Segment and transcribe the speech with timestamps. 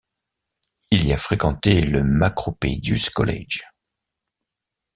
[0.89, 3.61] Il y a fréquenté le Macropedius College.